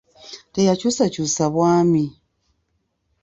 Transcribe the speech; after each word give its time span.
Teyakyusakyusa 0.53 1.43
bwami. 1.53 2.03